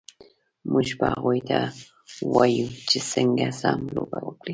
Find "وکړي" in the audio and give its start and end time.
4.23-4.49